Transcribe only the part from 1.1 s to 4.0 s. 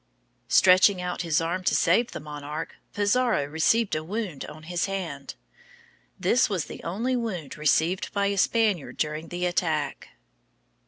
his arm to save the monarch, Pizarro received